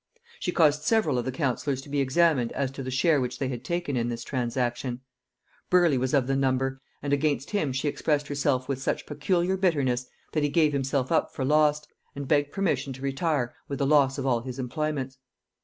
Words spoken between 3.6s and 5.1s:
taken in this transaction.